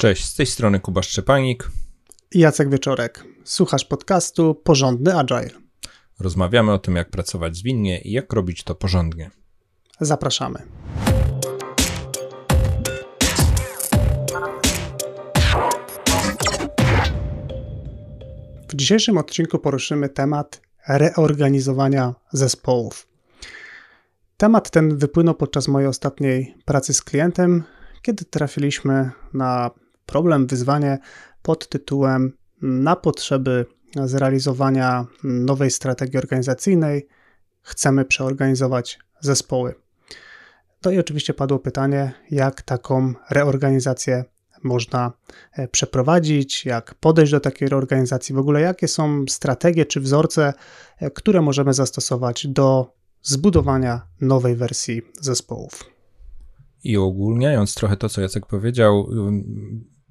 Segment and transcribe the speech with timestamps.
[0.00, 1.70] Cześć, z tej strony Kuba Szczepanik
[2.32, 3.24] i Jacek Wieczorek.
[3.44, 5.50] Słuchasz podcastu Porządny Agile.
[6.20, 9.30] Rozmawiamy o tym, jak pracować zwinnie i jak robić to porządnie.
[10.00, 10.62] Zapraszamy.
[18.68, 23.08] W dzisiejszym odcinku poruszymy temat reorganizowania zespołów.
[24.36, 27.64] Temat ten wypłynął podczas mojej ostatniej pracy z klientem,
[28.02, 29.70] kiedy trafiliśmy na
[30.08, 30.98] problem, wyzwanie
[31.42, 32.32] pod tytułem
[32.62, 33.66] Na potrzeby
[34.04, 37.08] zrealizowania nowej strategii organizacyjnej
[37.62, 39.74] chcemy przeorganizować zespoły.
[40.84, 44.24] No i oczywiście padło pytanie, jak taką reorganizację
[44.62, 45.12] można
[45.52, 50.54] e, przeprowadzić, jak podejść do takiej reorganizacji, w ogóle jakie są strategie czy wzorce,
[50.98, 55.90] e, które możemy zastosować do zbudowania nowej wersji zespołów.
[56.84, 59.08] I ogólniając trochę to, co Jacek powiedział,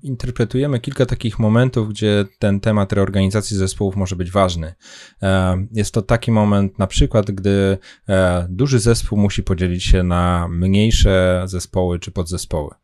[0.07, 4.73] interpretujemy kilka takich momentów, gdzie ten temat reorganizacji zespołów może być ważny.
[5.21, 7.77] E, jest to taki moment, na przykład, gdy
[8.09, 12.75] e, duży zespół musi podzielić się na mniejsze zespoły czy podzespoły.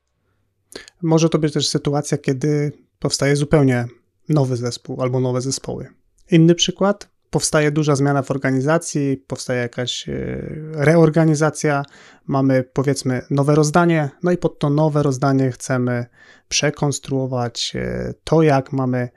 [1.02, 3.86] Może to być też sytuacja, kiedy powstaje zupełnie
[4.30, 5.88] nowy zespół albo nowe zespoły.
[6.32, 10.14] Inny przykład powstaje duża zmiana w organizacji, powstaje jakaś e,
[10.74, 11.84] reorganizacja,
[12.28, 16.06] mamy powiedzmy nowe rozdanie, no i pod to nowe rozdanie chcemy
[16.50, 19.10] przekonstruować e, to, jak mamy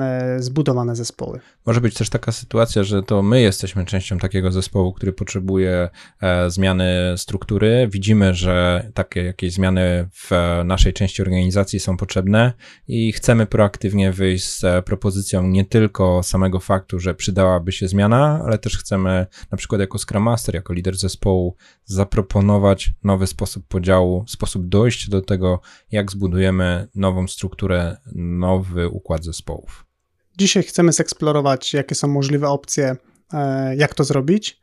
[0.00, 1.40] E, zbudowane zespoły.
[1.66, 5.88] Może być też taka sytuacja, że to my jesteśmy częścią takiego zespołu, który potrzebuje
[6.20, 7.88] e, zmiany struktury.
[7.90, 10.30] Widzimy, że takie jakieś zmiany w
[10.64, 12.52] naszej części organizacji są potrzebne
[12.88, 18.42] i chcemy proaktywnie wyjść z e, propozycją nie tylko samego faktu, że przydałaby się zmiana,
[18.44, 24.24] ale też chcemy na przykład jako Scrum Master, jako lider zespołu zaproponować nowy sposób podziału,
[24.28, 29.91] sposób dojść do tego, jak zbudujemy nową strukturę, nowy układ zespołów.
[30.38, 32.96] Dzisiaj chcemy zeksplorować, jakie są możliwe opcje,
[33.32, 34.60] e, jak to zrobić.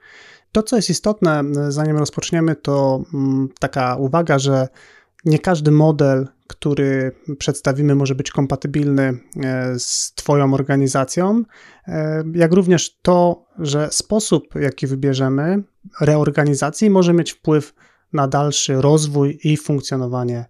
[0.52, 4.68] To, co jest istotne, zanim rozpoczniemy, to mm, taka uwaga, że
[5.26, 11.44] nie każdy model, który przedstawimy, może być kompatybilny e, z Twoją organizacją,
[11.88, 15.64] e, jak również to, że sposób, jaki wybierzemy
[16.02, 17.74] reorganizacji, może mieć wpływ
[18.14, 20.46] na dalszy rozwój i funkcjonowanie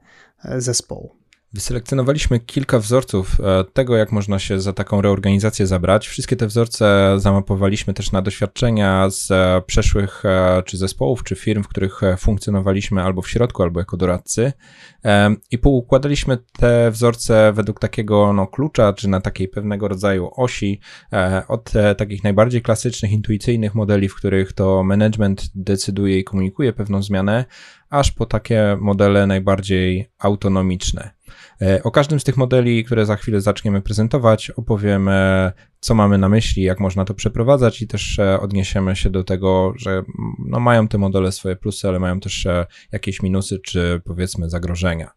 [0.57, 1.18] zespołu.
[1.53, 6.07] Wyselekcjonowaliśmy kilka wzorców e, tego, jak można się za taką reorganizację zabrać.
[6.07, 11.63] Wszystkie te wzorce zamapowaliśmy też na doświadczenia z e, przeszłych e, czy zespołów, czy firm,
[11.63, 14.53] w których funkcjonowaliśmy albo w środku, albo jako doradcy.
[15.51, 20.79] I poukładaliśmy te wzorce według takiego no, klucza, czy na takiej pewnego rodzaju osi,
[21.47, 27.45] od takich najbardziej klasycznych, intuicyjnych modeli, w których to management decyduje i komunikuje pewną zmianę,
[27.89, 31.18] aż po takie modele najbardziej autonomiczne.
[31.61, 36.29] E, o każdym z tych modeli, które za chwilę zaczniemy prezentować, opowiemy, co mamy na
[36.29, 40.03] myśli, jak można to przeprowadzać i też e, odniesiemy się do tego, że
[40.45, 45.11] no, mają te modele swoje plusy, ale mają też e, jakieś minusy, czy powiedzmy zagrożenia.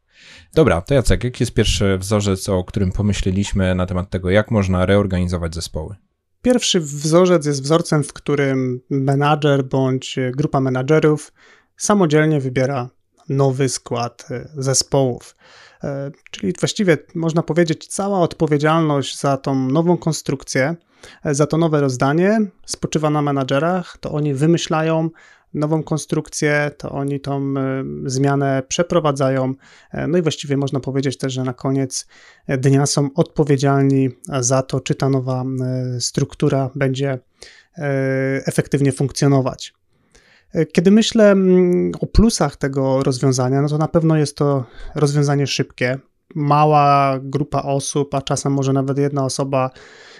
[0.55, 4.87] Dobra, to Jacek, jaki jest pierwszy wzorzec, o którym pomyśleliśmy na temat tego, jak można
[4.87, 5.97] reorganizować zespoły?
[6.43, 11.33] Pierwszy wzorzec jest wzorcem, w którym menadżer bądź grupa menadżerów
[11.77, 12.91] samodzielnie wybiera
[13.29, 15.37] nowy skład zespołów.
[15.85, 20.77] E, czyli właściwie można powiedzieć, cała odpowiedzialność za tą nową konstrukcję,
[21.25, 23.99] e, za to nowe rozdanie spoczywa na menadżerach.
[24.01, 25.11] To oni wymyślają
[25.55, 29.55] nową konstrukcję, to oni tą e, zmianę przeprowadzają.
[30.09, 32.07] No i właściwie można powiedzieć też, że na koniec
[32.49, 34.09] dnia są odpowiedzialni
[34.41, 35.45] za to, czy ta nowa
[35.99, 37.19] struktura będzie
[38.47, 39.75] efektywnie funkcjonować.
[40.73, 44.65] Kiedy myślę mm, o plusach tego rozwiązania, no to na pewno jest to
[44.95, 45.99] rozwiązanie szybkie.
[46.35, 49.71] Mała grupa osób, a czasem może nawet jedna osoba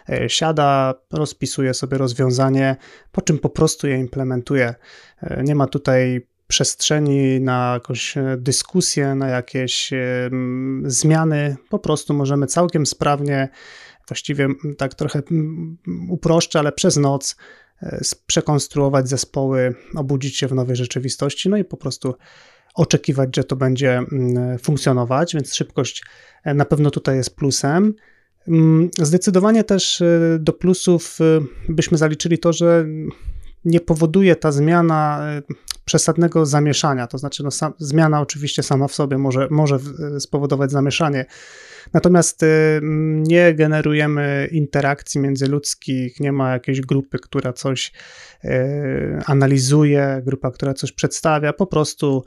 [0.09, 2.77] e, siada, rozpisuje sobie rozwiązanie,
[3.13, 4.75] po czym po prostu je implementuje.
[5.23, 9.91] E, nie ma tutaj przestrzeni na jakąś e, dyskusję, na jakieś
[10.85, 11.57] zmiany.
[11.71, 13.49] Po prostu możemy całkiem sprawnie,
[14.09, 14.49] właściwie
[14.79, 15.23] tak trochę
[16.09, 17.37] uproszczę, ale przez noc
[18.27, 22.15] przekonstruować zespoły, obudzić się w nowej rzeczywistości, no i po prostu
[22.75, 26.05] oczekiwać, że to będzie mm, funkcjonować, więc szybkość
[26.45, 27.95] e, na pewno tutaj jest plusem.
[28.49, 31.19] Mm, zdecydowanie też e, do plusów
[31.69, 32.87] byśmy zaliczyli to, że
[33.65, 35.21] nie powoduje ta zmiana
[35.85, 39.79] przesadnego zamieszania, to znaczy no, zmiana oczywiście sama w sobie może, może
[40.19, 41.27] spowodować zamieszanie,
[41.93, 42.41] Natomiast
[43.13, 47.93] nie generujemy interakcji międzyludzkich, nie ma jakiejś grupy, która coś
[49.27, 51.53] analizuje, grupa, która coś przedstawia.
[51.53, 52.25] Po prostu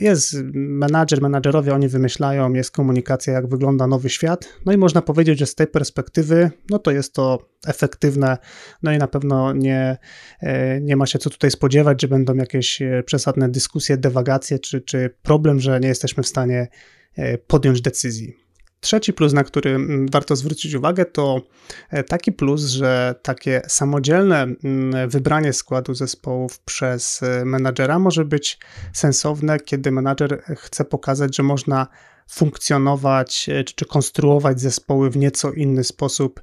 [0.00, 4.48] jest menadżer, menadżerowie, oni wymyślają, jest komunikacja, jak wygląda nowy świat.
[4.66, 8.38] No i można powiedzieć, że z tej perspektywy, no to jest to efektywne,
[8.82, 9.96] no i na pewno nie,
[10.40, 15.10] e, nie ma się co tutaj spodziewać, że będą jakieś przesadne dyskusje, dewagacje, czy, czy
[15.22, 16.68] problem, że nie jesteśmy w stanie
[17.46, 18.47] podjąć decyzji.
[18.80, 21.40] Trzeci plus, na który mm, warto zwrócić uwagę, to
[22.08, 28.58] taki plus, że takie samodzielne mm, wybranie składu zespołów przez menadżera może być
[28.92, 31.86] sensowne, kiedy menadżer chce pokazać, że można
[32.28, 36.42] funkcjonować czy, czy konstruować zespoły w nieco inny sposób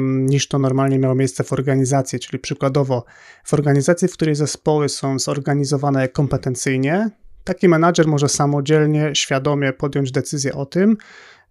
[0.00, 2.20] niż to normalnie miało miejsce w organizacji.
[2.20, 3.04] Czyli przykładowo,
[3.44, 7.10] w organizacji, w której zespoły są zorganizowane kompetencyjnie,
[7.44, 10.96] taki menadżer może samodzielnie, świadomie podjąć decyzję o tym,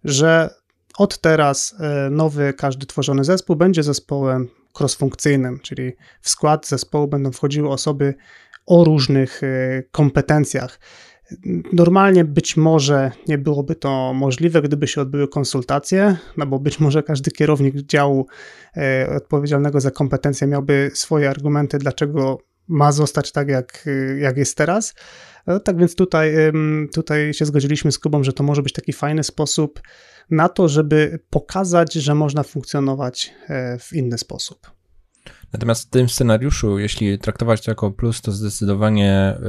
[0.04, 0.50] że
[0.98, 4.48] od teraz e, nowy, każdy tworzony zespół będzie zespołem
[4.78, 8.14] crossfunkcyjnym, czyli w skład zespołu będą wchodziły osoby
[8.66, 10.80] o różnych e, kompetencjach.
[11.72, 17.02] Normalnie być może nie byłoby to możliwe, gdyby się odbyły konsultacje, no bo być może
[17.02, 18.26] każdy kierownik działu
[18.76, 22.38] e, odpowiedzialnego za kompetencje miałby swoje argumenty, dlaczego
[22.68, 23.88] ma zostać tak, jak,
[24.18, 24.94] jak jest teraz.
[25.46, 26.34] E, tak więc tutaj,
[26.94, 29.80] tutaj się zgodziliśmy z Kubą, że to może być taki fajny sposób
[30.30, 34.70] na to, żeby pokazać, że można funkcjonować e, w inny sposób.
[35.52, 39.40] Natomiast w tym scenariuszu, jeśli traktować to jako plus, to zdecydowanie y,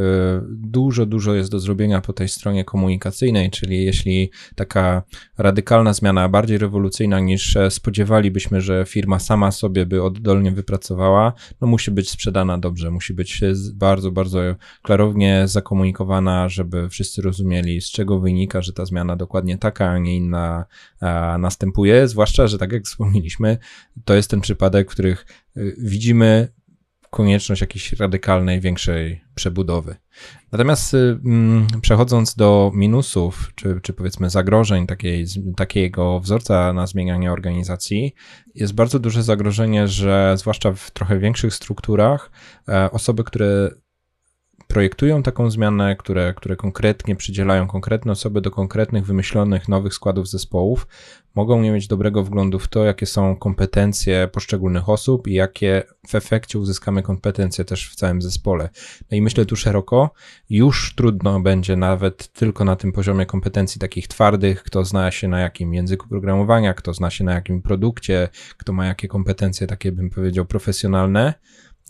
[0.49, 5.03] dużo, dużo jest do zrobienia po tej stronie komunikacyjnej, czyli jeśli taka
[5.37, 11.91] radykalna zmiana, bardziej rewolucyjna niż spodziewalibyśmy, że firma sama sobie by oddolnie wypracowała, no musi
[11.91, 13.41] być sprzedana dobrze, musi być
[13.73, 14.39] bardzo, bardzo
[14.81, 20.15] klarownie zakomunikowana, żeby wszyscy rozumieli, z czego wynika, że ta zmiana dokładnie taka, a nie
[20.15, 20.65] inna
[21.39, 23.57] następuje, zwłaszcza, że tak jak wspomnieliśmy,
[24.05, 25.25] to jest ten przypadek, w których
[25.57, 26.47] Y, widzimy
[27.09, 29.95] konieczność jakiejś radykalnej, większej przebudowy.
[30.51, 37.31] Natomiast y, mm, przechodząc do minusów, czy, czy powiedzmy zagrożeń takiej, takiego wzorca na zmienianie
[37.31, 38.13] organizacji,
[38.55, 42.31] jest bardzo duże zagrożenie, że zwłaszcza w trochę większych strukturach,
[42.69, 43.71] e, osoby, które
[44.71, 50.87] projektują taką zmianę, które, które konkretnie przydzielają konkretne osoby do konkretnych, wymyślonych nowych składów zespołów,
[51.35, 56.15] mogą nie mieć dobrego wglądu w to, jakie są kompetencje poszczególnych osób i jakie w
[56.15, 58.69] efekcie uzyskamy kompetencje też w całym zespole.
[59.11, 60.11] No i myślę tu szeroko,
[60.49, 65.39] już trudno będzie nawet tylko na tym poziomie kompetencji takich twardych, kto zna się na
[65.39, 70.09] jakim języku programowania, kto zna się na jakim produkcie, kto ma jakie kompetencje takie, bym
[70.09, 71.33] powiedział, profesjonalne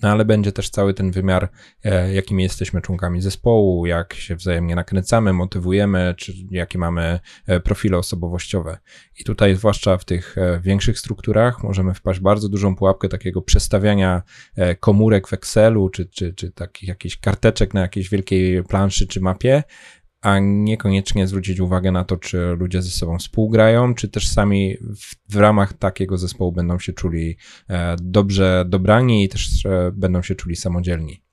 [0.01, 1.49] no ale będzie też cały ten wymiar,
[1.83, 7.97] e, jakimi jesteśmy członkami zespołu, jak się wzajemnie nakręcamy, motywujemy, czy jakie mamy e, profile
[7.97, 8.77] osobowościowe.
[9.19, 14.21] I tutaj, zwłaszcza w tych e, większych strukturach, możemy wpaść bardzo dużą pułapkę takiego przestawiania
[14.79, 19.63] komórek w Excelu, czy, czy, czy takich jakichś karteczek na jakiejś wielkiej planszy czy mapie,
[20.21, 25.33] a niekoniecznie zwrócić uwagę na to, czy ludzie ze sobą współgrają, czy też sami w,
[25.33, 27.37] w ramach takiego zespołu będą się czuli
[27.69, 31.23] e, dobrze dobrani i też e, będą się czuli samodzielni.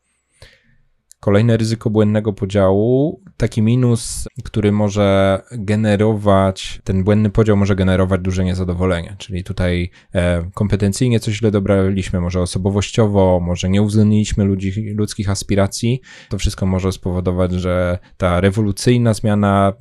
[1.21, 8.45] Kolejne ryzyko błędnego podziału, taki minus, który może generować, ten błędny podział może generować duże
[8.45, 15.31] niezadowolenie, czyli tutaj e, kompetencyjnie coś źle dobraliśmy, może osobowościowo, może nie uwzględniliśmy ludzi, ludzkich
[15.31, 16.01] aspiracji.
[16.29, 19.73] To wszystko może spowodować, że ta rewolucyjna zmiana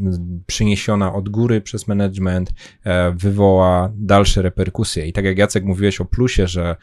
[0.45, 5.07] przyniesiona od góry przez management e, wywoła dalsze reperkusje.
[5.07, 6.75] I tak jak Jacek mówiłeś o plusie, że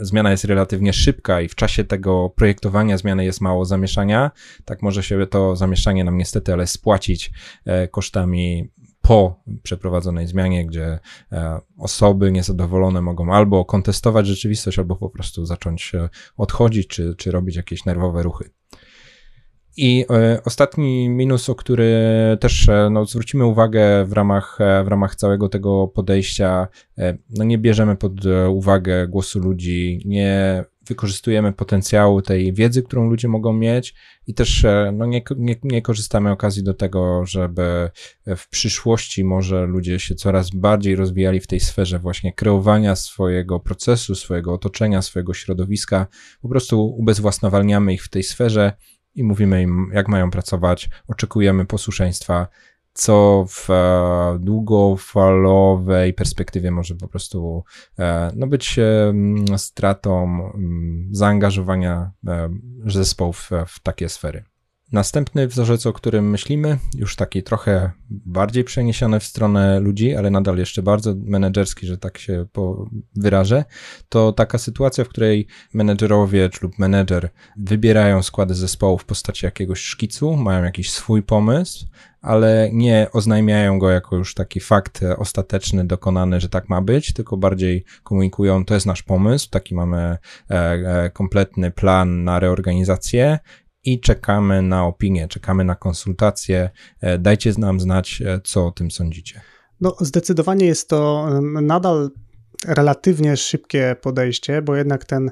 [0.00, 4.30] zmiana jest relatywnie szybka i w czasie tego projektowania zmiany jest mało zamieszania.
[4.64, 7.30] Tak może się to zamieszanie nam niestety, ale spłacić
[7.64, 10.98] e, kosztami po przeprowadzonej zmianie, gdzie
[11.32, 15.92] e, osoby niezadowolone mogą albo kontestować rzeczywistość, albo po prostu zacząć
[16.36, 18.50] odchodzić, czy, czy robić jakieś nerwowe ruchy.
[19.80, 21.92] I e, ostatni minus, o który
[22.40, 26.68] też no, zwrócimy uwagę w ramach, w ramach całego tego podejścia,
[27.30, 28.12] no nie bierzemy pod
[28.48, 33.94] uwagę głosu ludzi, nie wykorzystujemy potencjału tej wiedzy, którą ludzie mogą mieć
[34.26, 37.90] i też e, no, nie, nie, nie korzystamy okazji do tego, żeby
[38.36, 44.14] w przyszłości może ludzie się coraz bardziej rozwijali w tej sferze właśnie kreowania swojego procesu,
[44.14, 46.06] swojego otoczenia, swojego środowiska.
[46.42, 48.72] Po prostu ubezwłasnowalniamy ich w tej sferze
[49.18, 52.48] i mówimy im, jak mają pracować, oczekujemy posłuszeństwa,
[52.92, 57.64] co w e, długofalowej perspektywie może po prostu
[57.98, 59.14] e, no, być e,
[59.56, 60.38] stratą
[61.10, 62.10] zaangażowania
[62.86, 64.44] zespołów w takie sfery.
[64.92, 70.58] Następny wzorzec, o którym myślimy, już taki trochę bardziej przeniesiony w stronę ludzi, ale nadal
[70.58, 72.46] jeszcze bardzo menedżerski, że tak się
[73.16, 73.64] wyrażę,
[74.08, 80.36] to taka sytuacja, w której menedżerowie lub menedżer wybierają składy zespołu w postaci jakiegoś szkicu,
[80.36, 81.86] mają jakiś swój pomysł,
[82.20, 87.36] ale nie oznajmiają go jako już taki fakt ostateczny, dokonany, że tak ma być, tylko
[87.36, 90.18] bardziej komunikują, to jest nasz pomysł, taki mamy e,
[90.50, 93.38] e, kompletny plan na reorganizację
[93.84, 96.70] i czekamy na opinię, czekamy na konsultacje.
[97.00, 99.40] E, dajcie nam znać, co o tym sądzicie.
[99.80, 102.10] No, zdecydowanie jest to nadal
[102.66, 105.30] relatywnie szybkie podejście, bo jednak ten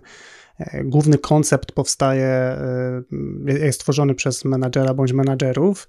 [0.59, 3.03] E, główny koncept powstaje, e,
[3.47, 5.89] jest tworzony przez menadżera bądź menadżerów.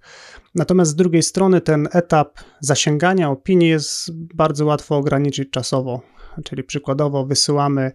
[0.56, 6.02] Natomiast z drugiej strony ten etap zasięgania opinii jest bardzo łatwo ograniczyć czasowo.
[6.44, 7.92] Czyli przykładowo wysyłamy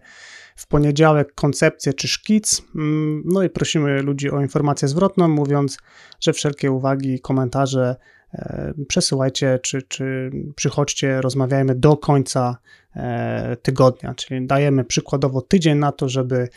[0.55, 5.77] w poniedziałek koncepcję czy szkic, mm, no i prosimy ludzi o informację zwrotną, mówiąc,
[6.19, 7.95] że wszelkie uwagi, komentarze
[8.33, 12.57] e, przesyłajcie, czy, czy przychodźcie, rozmawiajmy do końca
[12.95, 16.47] E, tygodnia, czyli dajemy przykładowo tydzień na to, żeby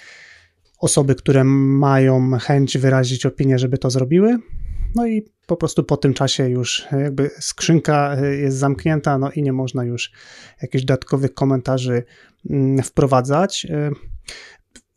[0.78, 4.38] osoby, które mają chęć wyrazić opinię, żeby to zrobiły.
[4.96, 9.52] No i po prostu po tym czasie już jakby skrzynka jest zamknięta, no i nie
[9.52, 10.12] można już
[10.62, 12.04] jakichś dodatkowych komentarzy
[12.50, 13.66] mm, wprowadzać.
[13.70, 13.90] E,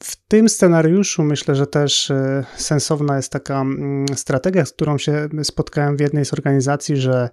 [0.03, 5.29] w tym scenariuszu myślę, że też e, sensowna jest taka mm, strategia, z którą się
[5.44, 7.29] spotkałem w jednej z organizacji, że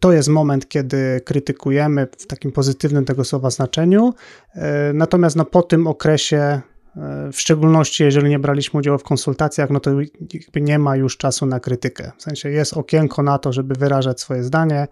[0.00, 4.14] to jest moment, kiedy krytykujemy w takim pozytywnym tego słowa znaczeniu.
[4.54, 6.62] E, natomiast no, po tym okresie, e,
[7.32, 9.90] w szczególności jeżeli nie braliśmy udziału w konsultacjach, no to
[10.54, 12.12] nie ma już czasu na krytykę.
[12.18, 14.88] W sensie jest okienko na to, żeby wyrażać swoje zdanie.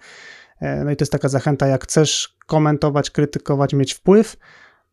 [0.61, 4.37] No i to jest taka zachęta, jak chcesz komentować, krytykować, mieć wpływ,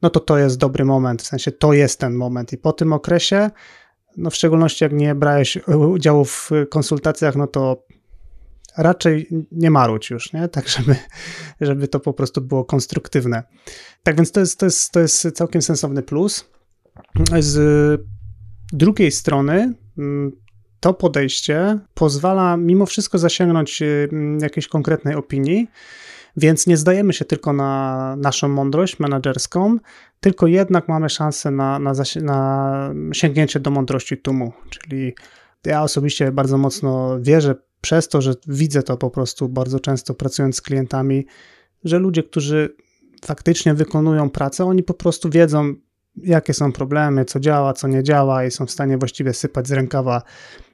[0.02, 2.94] no to to jest dobry moment, w sensie to jest ten moment i po tym
[2.94, 3.50] okresie,
[4.18, 7.86] no w szczególności jak nie brałeś udziału w konsultacjach, no to
[8.78, 10.48] raczej nie marudź już, nie?
[10.48, 10.96] tak żeby,
[11.62, 13.44] żeby to po prostu było konstruktywne.
[14.04, 16.52] Tak więc to jest, to jest, to jest całkiem sensowny plus.
[17.40, 18.02] Z
[18.74, 20.32] drugiej strony mm,
[20.80, 25.68] to podejście pozwala mimo wszystko zasięgnąć mm, jakiejś konkretnej opinii,
[26.38, 29.78] więc nie zdajemy się tylko na naszą mądrość menedżerską,
[30.20, 34.54] tylko jednak mamy szansę na, na, na sięgnięcie do mądrości tłumu.
[34.70, 35.14] Czyli
[35.66, 40.56] ja osobiście bardzo mocno wierzę przez to, że widzę to po prostu bardzo często pracując
[40.56, 41.26] z klientami,
[41.84, 42.76] że ludzie, którzy
[43.26, 45.74] faktycznie wykonują pracę, oni po prostu wiedzą,
[46.16, 49.72] jakie są problemy, co działa, co nie działa i są w stanie właściwie sypać z
[49.72, 50.22] rękawa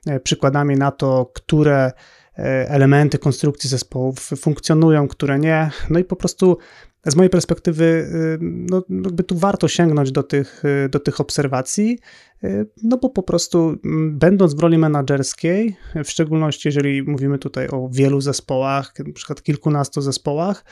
[0.07, 1.91] e, przykładami na to, które
[2.39, 5.71] E, elementy konstrukcji zespołów funkcjonują, które nie.
[5.89, 6.57] No i po prostu
[7.05, 11.99] z mojej perspektywy, y, no, jakby tu warto sięgnąć do tych, y, do tych obserwacji,
[12.43, 13.77] y, no bo po prostu
[14.11, 20.01] będąc w roli menedżerskiej, w szczególności jeżeli mówimy tutaj o wielu zespołach, na przykład kilkunastu
[20.01, 20.65] zespołach,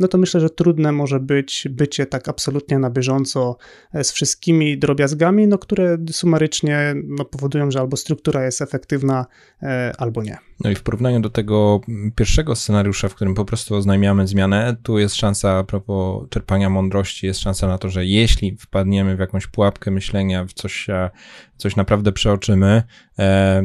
[0.00, 3.56] no to myślę, że trudne może być bycie tak absolutnie na bieżąco
[3.94, 9.26] e, z wszystkimi drobiazgami, no, które sumarycznie no, powodują, że albo struktura jest efektywna,
[9.62, 10.49] e, albo nie.
[10.64, 11.80] No i w porównaniu do tego
[12.16, 17.26] pierwszego scenariusza, w którym po prostu oznajmiamy zmianę, tu jest szansa a propos czerpania mądrości,
[17.26, 21.10] jest szansa na to, że jeśli wpadniemy w jakąś pułapkę myślenia, w coś, e,
[21.56, 22.82] coś naprawdę przeoczymy,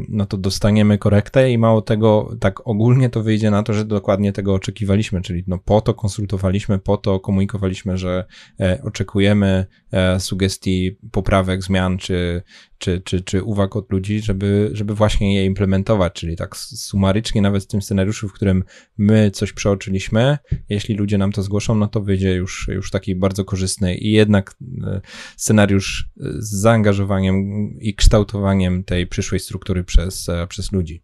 [0.10, 4.34] no to dostaniemy korektę i mało tego, tak ogólnie to wyjdzie na to, że dokładnie
[4.34, 8.26] tego oczekiwaliśmy, czyli no po to konsultowaliśmy, po to komunikowaliśmy, że
[8.60, 12.44] e, oczekujemy e, sugestii, poprawek, zmian czy,
[12.78, 17.64] czy, czy, czy uwag od ludzi, żeby, żeby właśnie je implementować, czyli tak sumarycznie nawet
[17.64, 18.64] w tym scenariuszu, w którym
[18.98, 20.38] my coś przeoczyliśmy,
[20.70, 24.56] jeśli ludzie nam to zgłoszą, no to wyjdzie już, już taki bardzo korzystny i jednak
[24.84, 25.02] e,
[25.38, 31.04] scenariusz z zaangażowaniem i kształtowaniem tej przyszłej struktury przez, przez ludzi.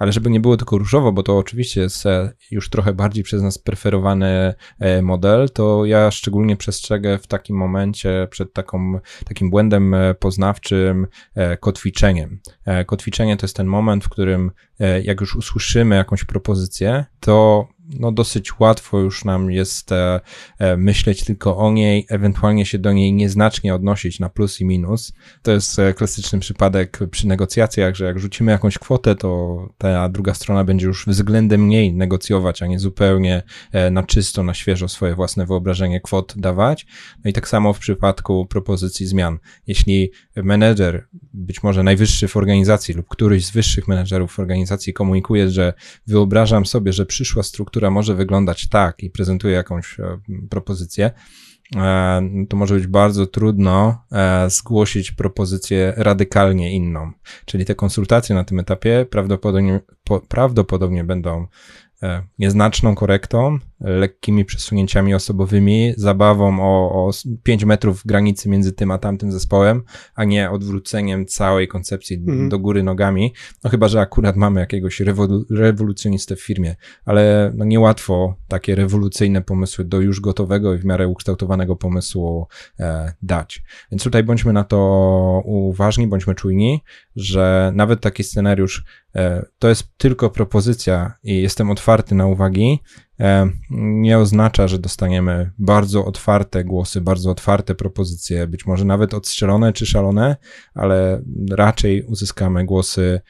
[0.00, 3.42] Ale żeby nie było tylko różowo, bo to oczywiście jest e, już trochę bardziej przez
[3.42, 9.94] nas preferowany e, model, to ja szczególnie przestrzegę w takim momencie przed taką, takim błędem
[9.94, 11.06] e, poznawczym
[11.60, 12.40] kotwiczeniem.
[12.86, 14.50] Kotwiczenie to jest ten moment, w którym
[15.02, 20.20] jak już usłyszymy jakąś propozycję, to no dosyć łatwo już nam jest e,
[20.58, 25.12] e, myśleć tylko o niej, ewentualnie się do niej nieznacznie odnosić na plus i minus.
[25.42, 30.34] To jest e, klasyczny przypadek przy negocjacjach, że jak rzucimy jakąś kwotę, to ta druga
[30.34, 33.42] strona będzie już względem mniej negocjować, a nie zupełnie
[33.72, 36.86] e, na czysto, na świeżo swoje własne wyobrażenie kwot dawać.
[37.24, 39.38] No i tak samo w przypadku propozycji zmian.
[39.66, 45.50] Jeśli menedżer, być może najwyższy w organizacji lub któryś z wyższych menedżerów w organizacji komunikuje,
[45.50, 45.72] że
[46.06, 50.18] wyobrażam sobie, że przyszła struktura może wyglądać tak i prezentuje jakąś e,
[50.50, 51.10] propozycję,
[51.76, 57.12] e, to może być bardzo trudno e, zgłosić propozycję radykalnie inną.
[57.44, 59.80] Czyli te konsultacje na tym etapie prawdopodobnie,
[60.28, 61.46] prawdopodobnie będą
[62.38, 67.10] nieznaczną korektą, lekkimi przesunięciami osobowymi, zabawą o, o
[67.42, 69.82] 5 metrów granicy między tym a tamtym zespołem,
[70.14, 72.48] a nie odwróceniem całej koncepcji mhm.
[72.48, 73.34] do góry nogami.
[73.64, 79.42] No chyba, że akurat mamy jakiegoś rewolu rewolucjonistę w firmie, ale no niełatwo takie rewolucyjne
[79.42, 82.46] pomysły do już gotowego i w miarę ukształtowanego pomysłu
[82.80, 83.62] e, dać.
[83.92, 86.82] Więc tutaj bądźmy na to uważni, bądźmy czujni,
[87.16, 88.84] że nawet taki scenariusz
[89.16, 92.80] E, to jest tylko propozycja i jestem otwarty na uwagi,
[93.70, 99.86] nie oznacza, że dostaniemy bardzo otwarte głosy, bardzo otwarte propozycje, być może nawet odstrzelone czy
[99.86, 100.36] szalone,
[100.74, 103.20] ale raczej uzyskamy głosy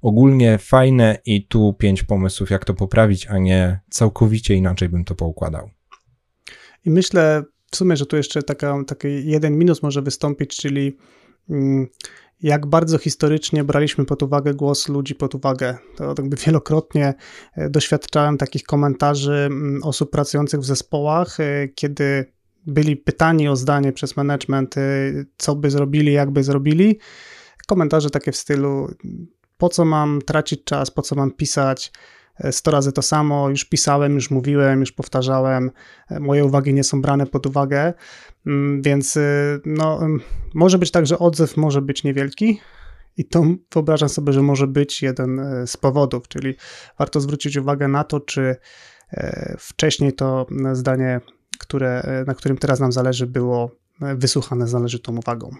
[0.00, 5.14] ogólnie fajne i tu pięć pomysłów, jak to poprawić, a nie całkowicie inaczej bym to
[5.14, 5.70] poukładał.
[6.84, 10.96] I myślę w sumie, że tu jeszcze taka, taki jeden minus może wystąpić, czyli
[11.50, 11.86] mm,
[12.42, 15.78] jak bardzo historycznie braliśmy pod uwagę głos ludzi pod uwagę.
[15.96, 17.14] To jakby wielokrotnie
[17.54, 22.32] e, doświadczałem takich komentarzy mm, osób pracujących w zespołach, e, kiedy
[22.66, 24.80] byli pytani o zdanie przez management, e,
[25.36, 26.98] co by zrobili, jak by zrobili.
[27.66, 28.94] Komentarze takie w stylu:
[29.58, 31.92] po co mam tracić czas, po co mam pisać,
[32.50, 35.70] 100 razy to samo, już pisałem, już mówiłem, już powtarzałem,
[36.20, 37.94] moje uwagi nie są brane pod uwagę.
[38.46, 40.00] Mm, więc y, no,
[40.54, 42.60] może być tak, że odzew może być niewielki,
[43.16, 46.54] i to wyobrażam sobie, że może być jeden y, z powodów, czyli
[46.98, 48.56] warto zwrócić uwagę na to, czy
[49.12, 51.20] e, wcześniej to zdanie,
[51.58, 53.70] które, na którym teraz nam zależy, było
[54.00, 55.50] wysłuchane z należytą uwagą.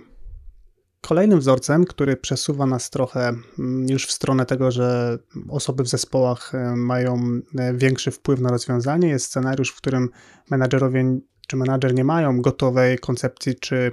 [1.00, 3.28] Kolejnym wzorcem, który przesuwa nas trochę
[3.58, 8.50] mm, już w stronę tego, że osoby w zespołach e, mają e, większy wpływ na
[8.50, 10.08] rozwiązanie, jest scenariusz, w którym
[10.50, 13.92] menadżerowie czy menadżer nie mają gotowej koncepcji czy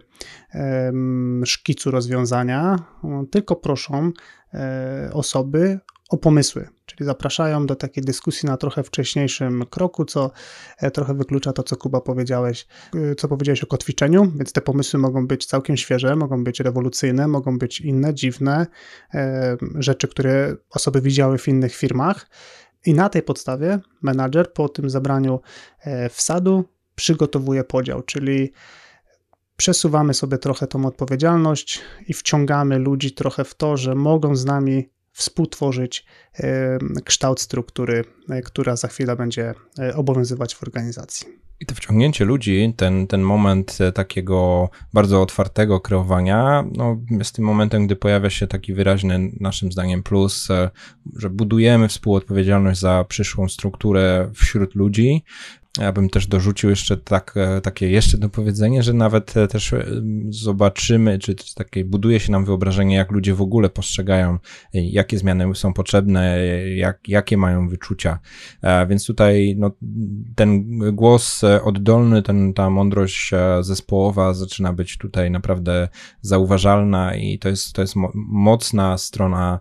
[1.46, 2.80] szkicu rozwiązania,
[3.32, 4.12] tylko proszą
[4.54, 6.68] e, osoby o pomysły,
[6.98, 10.32] czyli zapraszają do takiej dyskusji na trochę wcześniejszym kroku, co
[10.78, 15.00] e, trochę wyklucza to, co Kuba powiedziałeś, e, co powiedziałeś o kotwiczeniu, więc te pomysły
[15.00, 18.68] mogą być całkiem świeże, mogą być rewolucyjne, mogą być inne, dziwne,
[19.76, 22.28] rzeczy, które osoby widziały w innych firmach.
[22.86, 25.40] I na tej podstawie menadżer po tym zabraniu
[26.10, 28.52] wsadu przygotowuje podział, czyli
[29.58, 34.90] przesuwamy sobie trochę tą odpowiedzialność i wciągamy ludzi trochę w to, że mogą z nami
[35.18, 36.06] współtworzyć
[37.06, 41.28] kształt struktury, e, która za chwilę będzie e, obowiązywać w organizacji.
[41.60, 47.46] I to wciągnięcie ludzi, ten, ten moment e, takiego bardzo otwartego kreowania, no, jest tym
[47.46, 50.48] momentem, gdy pojawia się taki wyraźny, naszym zdaniem, plus,
[51.16, 55.24] że budujemy współodpowiedzialność za przyszłą strukturę wśród ludzi,
[55.80, 59.86] ja bym też dorzucił jeszcze tak, e, takie jeszcze dopowiedzenie, że nawet e, też e,
[60.30, 64.38] zobaczymy, czy takie buduje się nam wyobrażenie, jak ludzie w ogóle postrzegają,
[64.74, 68.20] jakie zmiany są potrzebne, jak, jakie mają wyczucia.
[68.90, 69.72] Więc tutaj no,
[70.36, 75.88] ten głos oddolny, ten, ta mądrość zespołowa zaczyna być tutaj naprawdę
[76.22, 79.60] zauważalna i to jest, to jest mocna strona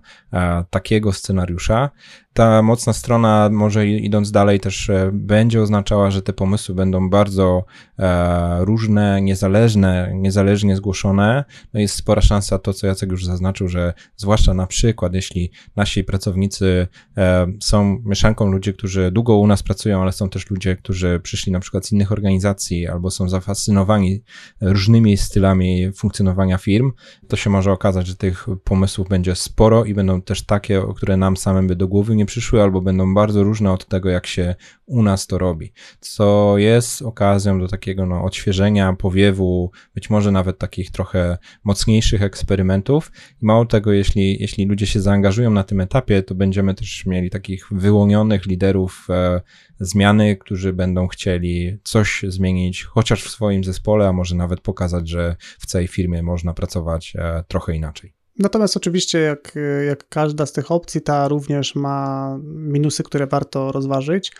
[0.70, 1.90] takiego scenariusza
[2.36, 7.64] ta mocna strona, może idąc dalej, też e, będzie oznaczała, że te pomysły będą bardzo
[7.98, 11.44] e, różne, niezależne, niezależnie zgłoszone.
[11.74, 16.04] No jest spora szansa, to co Jacek już zaznaczył, że zwłaszcza na przykład, jeśli nasi
[16.04, 21.20] pracownicy e, są mieszanką ludzi, którzy długo u nas pracują, ale są też ludzie, którzy
[21.22, 24.22] przyszli na przykład z innych organizacji albo są zafascynowani
[24.60, 26.92] różnymi stylami funkcjonowania firm,
[27.28, 31.36] to się może okazać, że tych pomysłów będzie sporo i będą też takie, które nam
[31.36, 34.54] samym by do głowy nie przyszły, albo będą bardzo różne od tego, jak się
[34.86, 40.58] u nas to robi, co jest okazją do takiego no, odświeżenia, powiewu, być może nawet
[40.58, 43.12] takich trochę mocniejszych eksperymentów.
[43.40, 47.66] Mało tego, jeśli, jeśli ludzie się zaangażują na tym etapie, to będziemy też mieli takich
[47.70, 49.40] wyłonionych liderów e,
[49.80, 55.36] zmiany, którzy będą chcieli coś zmienić, chociaż w swoim zespole, a może nawet pokazać, że
[55.58, 58.15] w całej firmie można pracować e, trochę inaczej.
[58.38, 59.54] Natomiast oczywiście, jak,
[59.86, 64.32] jak każda z tych opcji, ta również ma minusy, które warto rozważyć.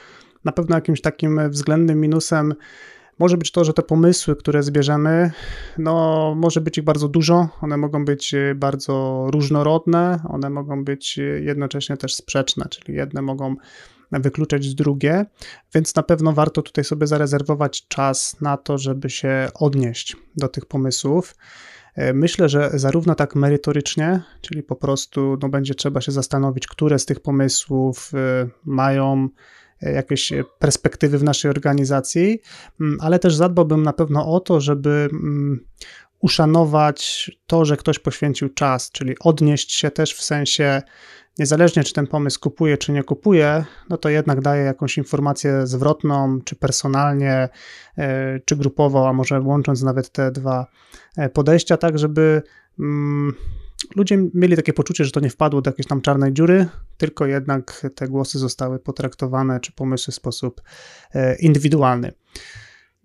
[0.44, 2.54] Na pewno jakimś takim względnym minusem
[3.18, 5.30] może być to, że te pomysły, które zbierzemy,
[5.78, 11.96] no może być ich bardzo dużo, one mogą być bardzo różnorodne, one mogą być jednocześnie
[11.96, 13.56] też sprzeczne, czyli jedne mogą
[14.12, 15.26] wykluczać drugie,
[15.74, 20.66] więc na pewno warto tutaj sobie zarezerwować czas na to, żeby się odnieść do tych
[20.66, 21.34] pomysłów.
[21.96, 26.98] E, myślę, że zarówno tak merytorycznie, czyli po prostu no, będzie trzeba się zastanowić, które
[26.98, 29.28] z tych pomysłów e, mają
[29.82, 32.40] jakieś perspektywy w naszej organizacji,
[32.80, 35.66] mm, ale też zadbałbym na pewno o to, żeby mm,
[36.20, 40.82] uszanować to, że ktoś poświęcił czas, czyli odnieść się też w sensie,
[41.38, 46.40] niezależnie czy ten pomysł kupuje, czy nie kupuje, no to jednak daje jakąś informację zwrotną,
[46.44, 47.48] czy personalnie,
[47.98, 50.66] e, czy grupowo, a może łącząc nawet te dwa
[51.16, 52.42] e, podejścia, tak żeby
[52.78, 53.34] mm,
[53.96, 57.86] ludzie mieli takie poczucie, że to nie wpadło do jakiejś tam czarnej dziury, tylko jednak
[57.94, 60.62] te głosy zostały potraktowane, czy pomysły w sposób
[61.14, 62.12] e, indywidualny.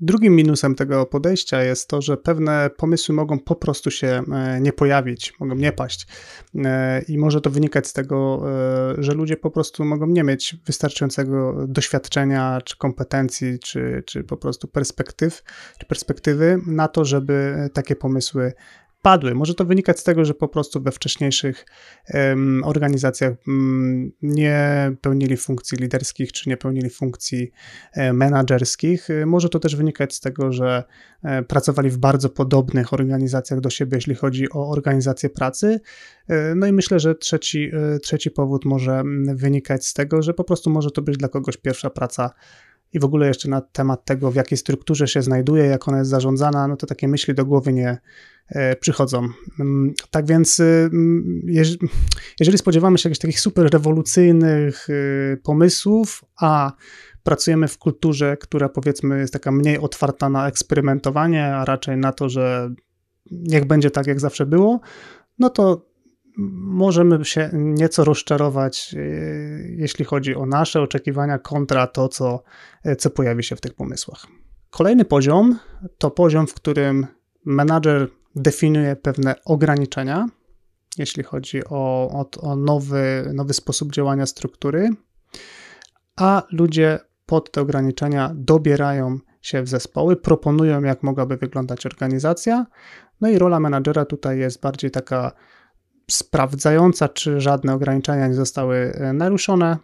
[0.03, 4.73] Drugim minusem tego podejścia jest to, że pewne pomysły mogą po prostu się e, nie
[4.73, 6.07] pojawić, mogą nie paść.
[6.55, 8.43] E, I może to wynikać z tego,
[8.97, 14.37] e, że ludzie po prostu mogą nie mieć wystarczającego doświadczenia, czy kompetencji, czy, czy po
[14.37, 15.43] prostu perspektyw,
[15.79, 18.53] czy perspektywy na to, żeby takie pomysły
[19.01, 19.35] padły.
[19.35, 21.65] Może to wynikać z tego, że po prostu we wcześniejszych
[22.13, 27.51] um, organizacjach um, nie pełnili funkcji liderskich, czy nie pełnili funkcji
[27.95, 29.07] um, menedżerskich.
[29.25, 30.83] Może to też wynikać z tego, że
[31.23, 35.79] e, pracowali w bardzo podobnych organizacjach do siebie, jeśli chodzi o organizację pracy.
[36.27, 39.03] E, no i myślę, że trzeci, trzeci powód może
[39.35, 42.31] wynikać z tego, że po prostu może to być dla kogoś pierwsza praca
[42.93, 46.10] i w ogóle jeszcze na temat tego, w jakiej strukturze się znajduje, jak ona jest
[46.10, 47.97] zarządzana, no to takie myśli do głowy nie
[48.49, 49.27] e, przychodzą.
[49.60, 51.41] Mm, tak więc, y, mm,
[52.39, 56.71] jeżeli spodziewamy się jakichś takich super rewolucyjnych y, pomysłów, a
[57.23, 62.30] pracujemy w kulturze, która powiedzmy jest taka mniej otwarta na eksperymentowanie, a raczej na to,
[62.30, 62.73] że
[63.32, 64.80] niech będzie tak, jak zawsze było,
[65.39, 65.90] no to
[66.37, 68.99] możemy się nieco rozczarować, e,
[69.67, 72.43] jeśli chodzi o nasze oczekiwania kontra to, co,
[72.83, 74.27] e, co pojawi się w tych pomysłach.
[74.69, 75.59] Kolejny poziom
[75.97, 77.07] to poziom, w którym
[77.45, 80.27] menadżer definiuje pewne ograniczenia,
[80.97, 84.89] jeśli chodzi o, o, o nowy, nowy sposób działania struktury,
[86.15, 92.65] a ludzie pod te ograniczenia dobierają się w zespoły, proponują, jak mogłaby wyglądać organizacja.
[93.21, 95.31] No i rola menadżera tutaj jest bardziej taka
[96.13, 99.78] sprawdzająca, czy żadne ograniczenia nie zostały e, naruszone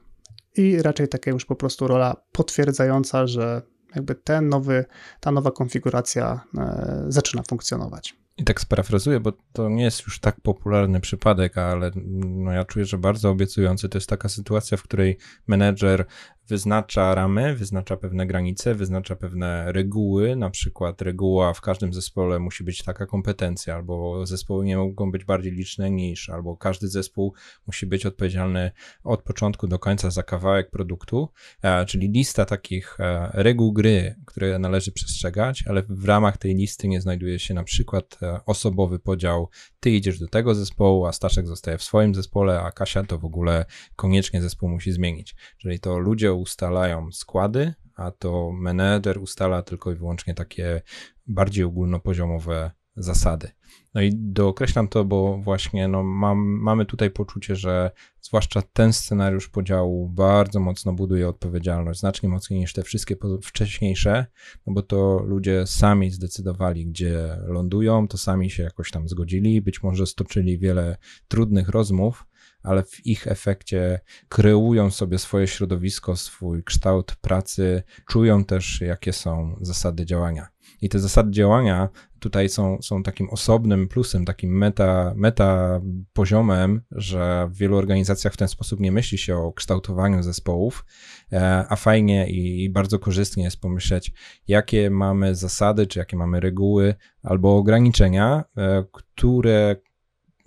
[0.56, 3.62] i raczej taka już po prostu rola potwierdzająca, że
[3.96, 4.86] jakby ten nowy,
[5.20, 8.16] ta nowa konfiguracja e, zaczyna funkcjonować.
[8.38, 11.92] I tak sparafrazuję, bo to nie jest już tak popularny przypadek, ale
[12.26, 13.90] no ja czuję, że bardzo obiecujący.
[13.90, 16.06] To jest taka sytuacja, w której menedżer
[16.48, 22.64] wyznacza ramy, wyznacza pewne granice, wyznacza pewne reguły, na przykład reguła w każdym zespole musi
[22.64, 27.34] być taka kompetencja, albo zespoły nie mogą być bardziej liczne niż, albo każdy zespół
[27.68, 28.72] musi być odpowiedzialny
[29.04, 31.30] od początku do końca za kawałek produktu,
[31.62, 36.88] e, czyli lista takich e, reguł gry, które należy przestrzegać, ale w ramach tej listy
[36.88, 39.50] nie znajduje się na przykład e, osobowy podział,
[39.88, 43.26] ty idziesz do tego zespołu, a Staszek zostaje w swoim zespole, a Kasia to w
[43.26, 45.36] ogóle koniecznie zespół musi zmienić.
[45.58, 50.82] Czyli to ludzie ustalają składy, a to menedżer ustala tylko i wyłącznie takie
[51.28, 53.52] bardziej ogólnopoziomowe zasady.
[53.94, 59.50] No i dookreślam to, bo właśnie no, mam, mamy tutaj poczucie, że zwłaszcza ten scenariusz
[59.50, 64.26] podziału bardzo mocno buduje odpowiedzialność, znacznie mocniej niż te wszystkie wcześniejsze,
[64.68, 69.84] no bo to ludzie sami zdecydowali, gdzie lądują, to sami się jakoś tam zgodzili, być
[69.84, 72.26] może stoczyli wiele trudnych rozmów,
[72.64, 79.56] ale w ich efekcie kreują sobie swoje środowisko, swój kształt pracy, czują też, jakie są
[79.62, 80.48] zasady działania.
[80.82, 81.90] I te zasady działania
[82.20, 85.82] tutaj są, są takim osobnym plusem, takim meta, meta
[86.14, 90.86] poziomem, że w wielu organizacjach w ten sposób nie myśli się o kształtowaniu zespołów,
[91.34, 94.14] e, a fajnie i bardzo korzystnie jest pomyśleć,
[94.48, 99.76] jakie mamy zasady, czy jakie mamy reguły albo ograniczenia, e, które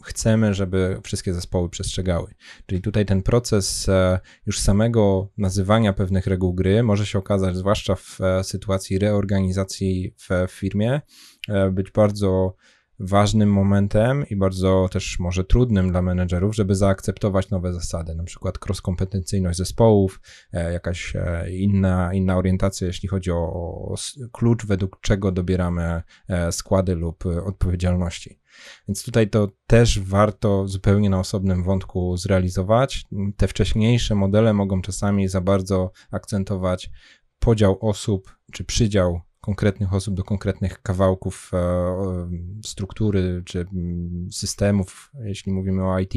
[0.03, 2.35] chcemy, żeby wszystkie zespoły przestrzegały.
[2.67, 7.95] Czyli tutaj ten proces e, już samego nazywania pewnych reguł gry może się okazać, zwłaszcza
[7.95, 11.01] w e, sytuacji reorganizacji w firmie,
[11.49, 12.55] e, być bardzo
[13.01, 18.59] ważnym momentem i bardzo też może trudnym dla menedżerów, żeby zaakceptować nowe zasady, na przykład
[18.59, 20.21] cross-kompetencyjność zespołów,
[20.53, 21.13] jakaś
[21.51, 23.95] inna, inna orientacja, jeśli chodzi o, o
[24.33, 26.03] klucz, według czego dobieramy
[26.51, 28.41] składy lub odpowiedzialności.
[28.89, 33.05] Więc tutaj to też warto zupełnie na osobnym wątku zrealizować.
[33.37, 36.91] Te wcześniejsze modele mogą czasami za bardzo akcentować
[37.39, 42.29] podział osób czy przydział konkretnych osób do konkretnych kawałków e,
[42.65, 43.67] struktury czy
[44.31, 46.15] systemów, jeśli mówimy o IT.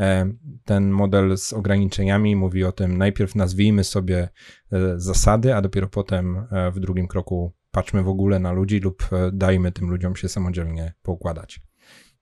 [0.00, 0.32] E,
[0.64, 4.28] ten model z ograniczeniami mówi o tym, najpierw nazwijmy sobie
[4.72, 9.72] e, zasady, a dopiero potem w drugim kroku patrzmy w ogóle na ludzi lub dajmy
[9.72, 11.60] tym ludziom się samodzielnie poukładać.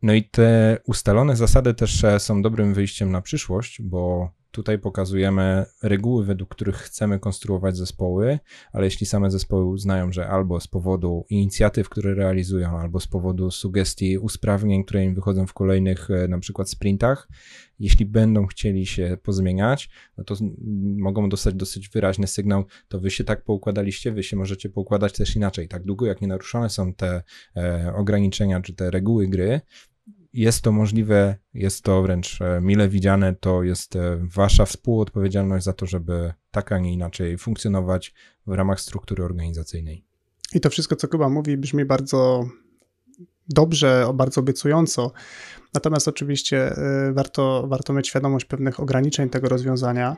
[0.02, 6.24] No i te ustalone zasady też są dobrym wyjściem na przyszłość, bo tutaj pokazujemy reguły,
[6.24, 8.38] według których chcemy konstruować zespoły,
[8.72, 13.50] ale jeśli same zespoły uznają, że albo z powodu inicjatyw, które realizują, albo z powodu
[13.50, 17.28] sugestii usprawnień, które im wychodzą w kolejnych e, na przykład sprintach,
[17.78, 20.34] jeśli będą chcieli się pozmieniać, no to
[20.96, 25.36] mogą dostać dosyć wyraźny sygnał, to wy się tak poukładaliście, wy się możecie poukładać też
[25.36, 25.68] inaczej.
[25.68, 27.22] Tak długo jak nie naruszone są te
[27.56, 29.60] e, ograniczenia czy te reguły gry,
[30.34, 35.72] jest to możliwe, jest to wręcz e, mile widziane, to jest e, wasza współodpowiedzialność za
[35.72, 38.14] to, żeby tak, a nie inaczej funkcjonować
[38.46, 40.04] w ramach struktury organizacyjnej.
[40.54, 42.48] I to wszystko, co Kuba mówi, brzmi bardzo
[43.48, 45.12] dobrze, bardzo obiecująco.
[45.74, 50.16] Natomiast oczywiście e, warto, warto mieć świadomość pewnych ograniczeń tego rozwiązania.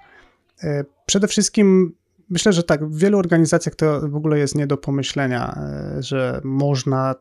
[1.07, 1.94] Przede wszystkim
[2.31, 5.59] myślę, że tak, w wielu organizacjach to w ogóle jest nie do pomyślenia,
[5.98, 7.14] że można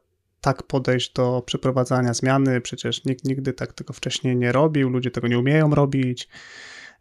[0.45, 2.61] tak podejść do przeprowadzania zmiany.
[2.61, 6.29] Przecież nikt nigdy tak tego wcześniej nie robił, ludzie tego nie umieją robić.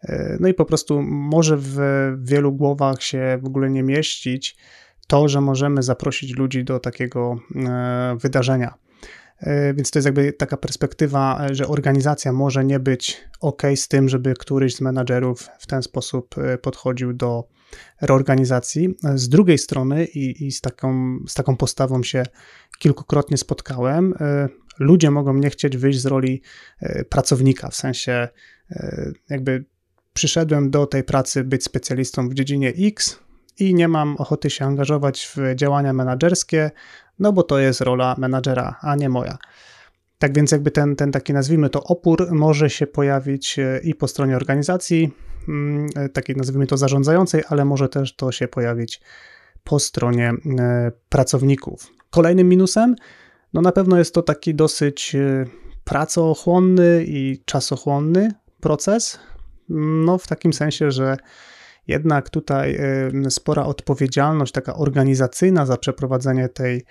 [0.02, 1.78] E, no i po prostu może w
[2.22, 4.56] wielu głowach się w ogóle nie mieścić
[5.06, 8.74] to, że możemy zaprosić ludzi do takiego e, wydarzenia.
[9.38, 14.08] E, więc to jest jakby taka perspektywa, że organizacja może nie być ok z tym,
[14.08, 17.44] żeby któryś z menadżerów w ten sposób podchodził do
[18.00, 18.94] reorganizacji.
[19.14, 22.22] Z drugiej strony i, i z, taką, z taką postawą się
[22.78, 26.42] kilkukrotnie spotkałem, e, ludzie mogą nie chcieć wyjść z roli
[26.80, 28.28] e, pracownika, w sensie
[28.70, 29.64] e, jakby
[30.12, 33.18] przyszedłem do tej pracy być specjalistą w dziedzinie X
[33.58, 36.70] i nie mam ochoty się angażować w działania menedżerskie,
[37.18, 39.38] no bo to jest rola menadżera, a nie moja.
[40.18, 44.36] Tak więc jakby ten, ten taki nazwijmy to opór może się pojawić i po stronie
[44.36, 45.12] organizacji,
[46.12, 49.00] takiej nazwijmy to zarządzającej, ale może też to się pojawić
[49.64, 50.32] po stronie
[51.08, 51.92] pracowników.
[52.10, 52.96] Kolejnym minusem,
[53.54, 55.46] no na pewno jest to taki dosyć e,
[55.84, 59.18] pracochłonny i czasochłonny proces.
[59.68, 61.16] No w takim sensie, że
[61.86, 62.76] jednak tutaj
[63.26, 66.84] e, spora odpowiedzialność, taka organizacyjna za przeprowadzenie tej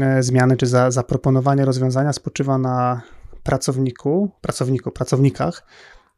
[0.00, 3.02] e, zmiany czy za zaproponowanie rozwiązania spoczywa na
[3.42, 5.66] pracowniku, pracowniku, pracownikach.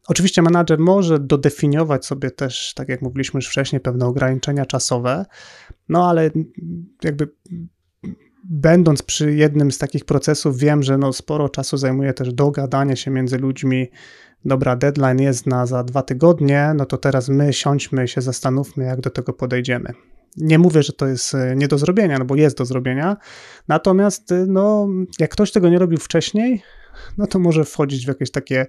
[0.08, 5.26] Oczywiście menadżer może dodefiniować sobie też, tak jak mówiliśmy już wcześniej, pewne ograniczenia czasowe,
[5.88, 6.30] no ale
[7.04, 7.28] jakby
[8.44, 13.10] będąc przy jednym z takich procesów, wiem, że no sporo czasu zajmuje też dogadanie się
[13.10, 13.86] między ludźmi.
[14.44, 19.00] Dobra, deadline jest na za dwa tygodnie, no to teraz my siądźmy się zastanówmy, jak
[19.00, 19.92] do tego podejdziemy.
[20.36, 23.16] Nie mówię, że to jest e, nie do zrobienia, no bo jest do zrobienia.
[23.68, 26.62] Natomiast, e, no, jak ktoś tego nie robił wcześniej,
[27.18, 28.66] no to może wchodzić w jakieś takie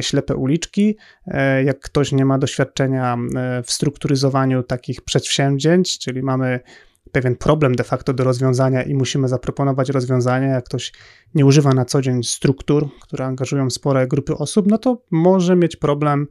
[0.00, 0.96] ślepe uliczki.
[1.26, 3.16] E, jak ktoś nie ma doświadczenia
[3.64, 6.60] w strukturyzowaniu takich przedsięwzięć, czyli mamy
[7.08, 10.46] pewien problem de facto do rozwiązania i musimy zaproponować rozwiązanie.
[10.46, 10.92] Jak ktoś
[11.34, 15.76] nie używa na co dzień struktur, które angażują spore grupy osób, no to może mieć
[15.76, 16.26] problem,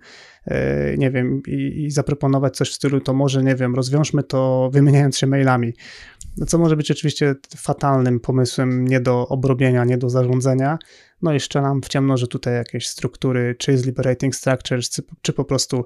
[0.46, 5.18] e, nie wiem, i zaproponować coś w stylu, to może, nie wiem, rozwiążmy to wymieniając
[5.18, 5.74] się mailami.
[6.38, 10.78] No co może być oczywiście fatalnym pomysłem nie do obrobienia, nie do zarządzania.
[11.22, 15.34] No jeszcze nam w ciemno, że tutaj jakieś struktury, czy jest liberating structures, czy, czy
[15.34, 15.86] po prostu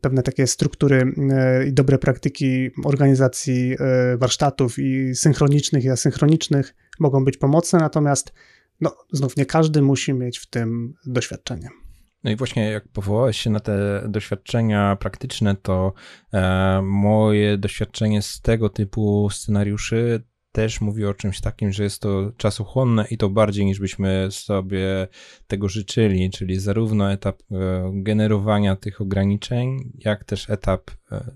[0.00, 7.24] pewne takie struktury e, i dobre praktyki organizacji e, warsztatów i synchronicznych i asynchronicznych mogą
[7.24, 8.32] być pomocne, natomiast
[8.80, 11.81] no, znów nie każdy musi mieć w tym doświadczenie.
[12.24, 15.92] No i właśnie jak powołałeś się na te doświadczenia praktyczne, to
[16.32, 22.32] e, moje doświadczenie z tego typu scenariuszy też mówi o czymś takim, że jest to
[22.36, 25.08] czasochłonne i to bardziej niż byśmy sobie
[25.46, 31.32] tego życzyli, czyli zarówno etap e, generowania tych ograniczeń, jak też etap e,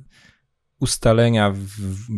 [0.81, 1.69] ustalenia w,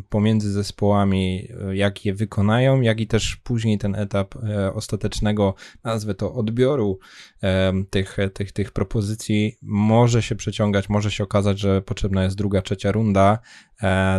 [0.09, 6.15] pomiędzy zespołami, e, jak je wykonają, jak i też później ten etap e, ostatecznego, nazwę
[6.15, 6.99] to odbioru
[7.43, 12.63] e, tych, tych, tych propozycji może się przeciągać, może się okazać, że potrzebna jest druga,
[12.63, 13.39] trzecia runda,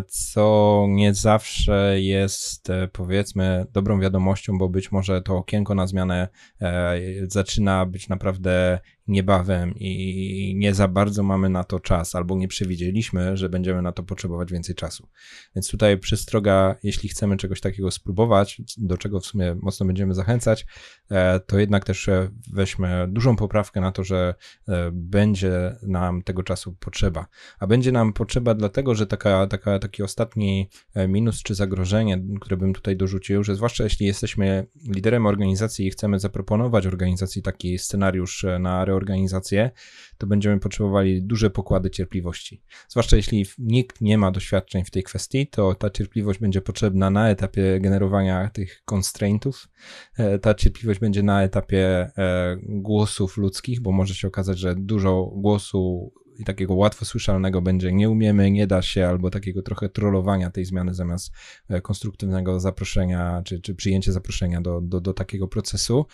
[0.08, 6.28] co nie zawsze jest e, powiedzmy dobrą wiadomością, bo być może to okienko na zmianę
[6.62, 12.48] e, zaczyna być naprawdę niebawem i nie za bardzo mamy na to czas, albo nie
[12.48, 15.08] przewidzieliśmy, że będziemy na to potrzebować więcej czasu.
[15.56, 20.66] Więc tutaj przestroga, jeśli chcemy czegoś takiego spróbować, do czego w sumie mocno będziemy zachęcać,
[21.48, 22.10] to jednak też
[22.54, 24.36] weźmy dużą poprawkę na to, że
[24.92, 27.28] będzie nam tego czasu potrzeba.
[27.60, 32.58] A będzie nam potrzeba dlatego, że taka taka, taki ostatni e, minus czy zagrożenie, które
[32.58, 38.44] bym tutaj dorzucił, że zwłaszcza jeśli jesteśmy liderem organizacji i chcemy zaproponować organizacji taki scenariusz
[38.44, 39.72] e, na reorganizację,
[40.18, 42.62] to będziemy potrzebowali duże pokłady cierpliwości.
[42.90, 47.30] Zwłaszcza jeśli nikt nie ma doświadczeń w tej kwestii, to ta cierpliwość będzie potrzebna na
[47.30, 49.70] etapie generowania tych constraintów.
[50.18, 52.12] E, ta cierpliwość będzie na etapie
[52.60, 58.10] głosów ludzkich, bo może się okazać, że dużo głosu i takiego łatwo słyszalnego będzie nie
[58.10, 61.32] umiemy, nie da się, albo takiego trochę trollowania tej zmiany zamiast
[61.70, 66.06] e, konstruktywnego zaproszenia, czy, czy przyjęcie zaproszenia do, do, do takiego procesu.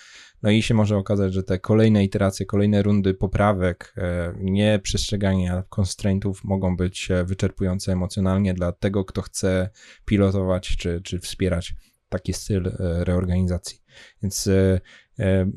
[0.44, 5.64] No i się może okazać, że te kolejne iteracje, kolejne rundy poprawek, e, nie przestrzegania
[5.70, 9.70] constraintów mogą być e, wyczerpujące emocjonalnie dla tego, kto chce
[10.06, 11.76] pilotować czy, czy wspierać
[12.10, 13.80] taki styl reorganizacji.
[14.24, 14.50] Więc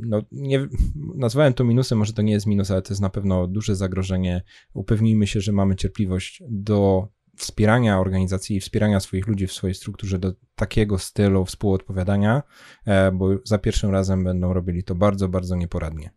[0.00, 0.68] no, nie,
[1.14, 4.42] nazwałem to minusem, może to nie jest minus, ale to jest na pewno duże zagrożenie.
[4.74, 10.18] Upewnijmy się, że mamy cierpliwość do wspierania organizacji i wspierania swoich ludzi w swojej strukturze
[10.18, 12.42] do takiego stylu współodpowiadania,
[12.86, 16.10] e, bo za pierwszym razem będą robili to bardzo, bardzo nieporadnie.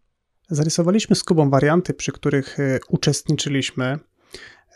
[0.50, 4.00] Zarysowaliśmy z Kubą warianty, przy których e, uczestniczyliśmy.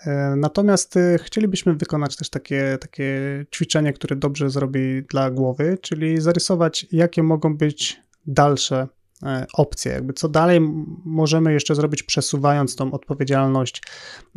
[0.06, 3.20] E, natomiast chcielibyśmy wykonać też takie, takie
[3.56, 8.88] ćwiczenie, które dobrze zrobi dla głowy, czyli zarysować, jakie mogą być dalsze
[9.24, 10.60] e, opcje, jakby co dalej
[11.06, 13.84] możemy jeszcze zrobić, przesuwając tą odpowiedzialność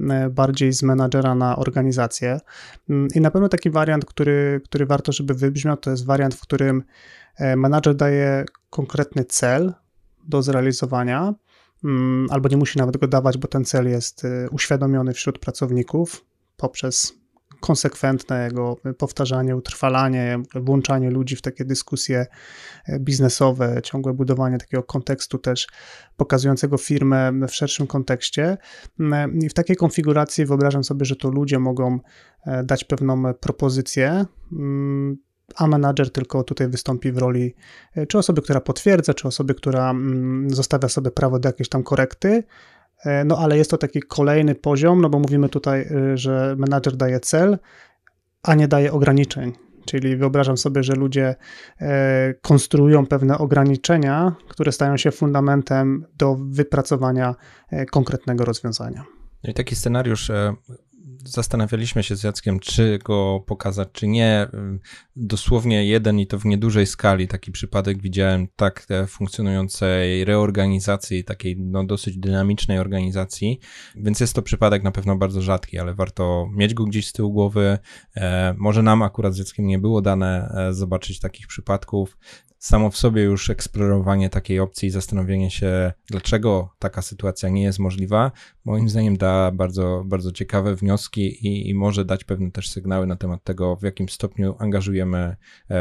[0.01, 2.41] e, bardziej z menadżera na organizację.
[2.91, 6.41] Mm, I na pewno taki wariant, który, który warto, żeby wybrzmiał, to jest wariant, w
[6.41, 6.83] którym
[7.37, 9.75] e, menadżer daje konkretny cel
[10.25, 11.35] do zrealizowania,
[11.85, 16.25] mm, albo nie musi nawet go dawać, bo ten cel jest uświadomiony wśród pracowników
[16.57, 17.19] poprzez
[17.61, 22.27] konsekwentne jego powtarzanie, utrwalanie, włączanie ludzi w takie dyskusje
[22.87, 25.67] e, biznesowe, ciągłe budowanie takiego kontekstu też
[26.17, 28.57] pokazującego firmę w szerszym kontekście.
[29.01, 31.99] Mm, I w takiej konfiguracji wyobrażam sobie, że to ludzie mogą
[32.47, 35.17] e, dać pewną propozycję, mm,
[35.57, 37.55] a menadżer tylko tutaj wystąpi w roli
[37.95, 41.83] e, czy osoby, która potwierdza, czy osoby, która mm, zostawia sobie prawo do jakiejś tam
[41.83, 42.78] korekty, E,
[43.25, 47.21] no ale jest to taki kolejny poziom, no bo mówimy tutaj, e, że menadżer daje
[47.21, 47.59] cel,
[48.43, 49.53] a nie daje ograniczeń.
[49.85, 51.35] Czyli wyobrażam sobie, że ludzie
[51.81, 57.35] e, konstruują pewne ograniczenia, które stają się fundamentem do wypracowania
[57.91, 59.05] konkretnego rozwiązania.
[59.45, 60.31] No i taki scenariusz
[61.25, 64.49] zastanawialiśmy się z Jackiem, czy go pokazać, czy nie.
[65.21, 67.29] Dosłownie jeden i to w niedużej skali.
[67.29, 73.59] Taki przypadek widziałem tak funkcjonującej reorganizacji, takiej no, dosyć dynamicznej organizacji,
[73.97, 77.33] więc jest to przypadek na pewno bardzo rzadki, ale warto mieć go gdzieś z tyłu
[77.33, 77.79] głowy.
[78.17, 82.17] E, może nam akurat z Jackiem nie było dane e, zobaczyć takich przypadków.
[82.59, 87.79] Samo w sobie już eksplorowanie takiej opcji i zastanowienie się, dlaczego taka sytuacja nie jest
[87.79, 88.33] możliwa,
[88.65, 93.17] moim zdaniem da bardzo, bardzo ciekawe wnioski i, i może dać pewne też sygnały na
[93.17, 95.37] temat tego, w jakim stopniu angażujemy e,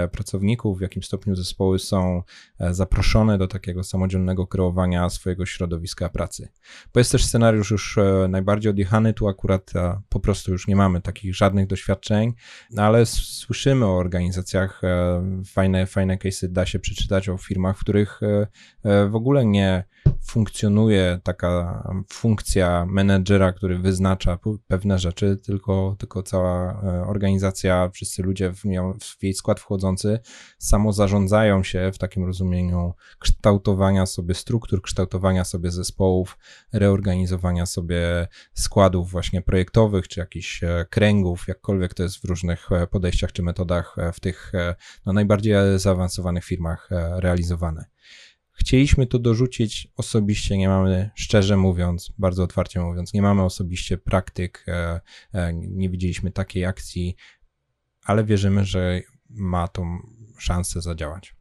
[0.07, 2.23] pracowników, w jakim stopniu zespoły są
[2.59, 6.49] e, zaproszone do takiego samodzielnego kreowania swojego środowiska pracy.
[6.93, 9.71] Bo jest też scenariusz już e, najbardziej odjechany, tu akurat
[10.09, 12.33] po prostu już nie mamy takich żadnych doświadczeń,
[12.77, 14.81] ale słyszymy o organizacjach,
[15.45, 18.19] fajne, fajne case'y da się przeczytać o firmach, w których
[18.83, 19.83] w ogóle nie
[20.27, 28.53] funkcjonuje taka funkcja menedżera, który wyznacza pewne rzeczy, tylko, tylko cała e, organizacja, wszyscy ludzie
[28.53, 30.19] w, nią, w jej skład wchodzący
[30.57, 36.37] samo zarządzają się w takim rozumieniu kształtowania sobie struktur, kształtowania sobie zespołów,
[36.73, 43.43] reorganizowania sobie składów właśnie projektowych, czy jakichś kręgów, jakkolwiek to jest w różnych podejściach czy
[43.43, 44.51] metodach w tych
[45.05, 46.89] no, najbardziej zaawansowanych firmach
[47.19, 47.85] realizowane.
[48.59, 54.65] Chcieliśmy to dorzucić, osobiście nie mamy, szczerze mówiąc, bardzo otwarcie mówiąc, nie mamy osobiście praktyk,
[54.67, 55.01] e,
[55.33, 57.15] e, nie widzieliśmy takiej akcji,
[58.03, 59.97] ale wierzymy, że ma tą
[60.37, 61.36] szansę zadziałać.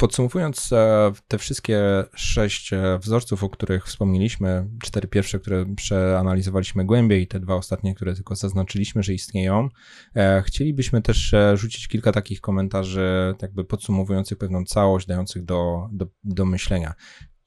[0.00, 7.22] Podsumowując e, te wszystkie sześć e, wzorców, o których wspomnieliśmy, cztery pierwsze, które przeanalizowaliśmy głębiej,
[7.22, 9.68] i te dwa ostatnie, które tylko zaznaczyliśmy, że istnieją,
[10.16, 16.44] e, chcielibyśmy też rzucić kilka takich komentarzy, jakby podsumowujących pewną całość, dających do, do, do
[16.44, 16.94] myślenia.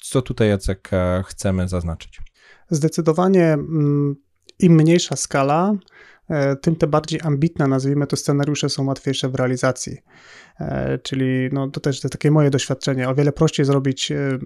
[0.01, 0.91] Co tutaj, Jacek,
[1.25, 2.19] chcemy zaznaczyć?
[2.69, 4.15] Zdecydowanie mm,
[4.59, 5.73] im mniejsza skala,
[6.61, 9.97] tym te bardziej ambitne, nazwijmy to, scenariusze są łatwiejsze w realizacji.
[10.59, 13.09] E, czyli no, to też takie moje doświadczenie.
[13.09, 14.39] O wiele prościej zrobić e,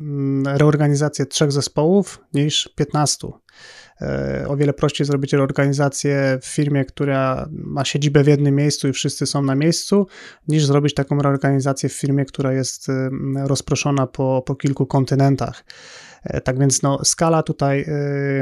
[0.45, 3.27] reorganizację trzech zespołów niż 15.
[4.01, 8.93] E, o wiele prościej zrobić reorganizację w firmie, która ma siedzibę w jednym miejscu i
[8.93, 10.07] wszyscy są na miejscu,
[10.47, 12.87] niż zrobić taką reorganizację w firmie, która jest
[13.35, 15.63] rozproszona po, po kilku kontynentach.
[16.43, 17.85] Tak więc no, skala tutaj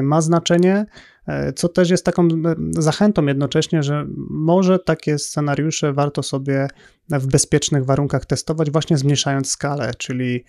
[0.02, 0.86] ma znaczenie.
[1.28, 2.28] E, co też jest taką
[2.70, 6.68] zachętą jednocześnie, że może takie scenariusze warto sobie
[7.10, 10.44] w bezpiecznych warunkach testować, właśnie zmniejszając skalę, czyli